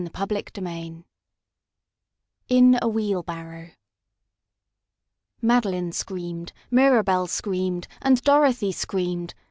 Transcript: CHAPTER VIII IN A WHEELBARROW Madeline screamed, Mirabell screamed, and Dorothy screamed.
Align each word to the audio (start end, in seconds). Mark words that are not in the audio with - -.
CHAPTER 0.15 0.35
VIII 0.63 1.03
IN 2.49 2.79
A 2.81 2.87
WHEELBARROW 2.87 3.69
Madeline 5.43 5.91
screamed, 5.91 6.53
Mirabell 6.71 7.27
screamed, 7.27 7.87
and 8.01 8.19
Dorothy 8.23 8.71
screamed. 8.71 9.35